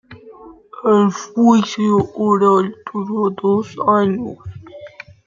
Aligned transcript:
El 0.83 1.11
juicio 1.13 2.09
oral 2.15 2.73
duró 2.91 3.29
dos 3.39 3.75
años. 3.87 4.35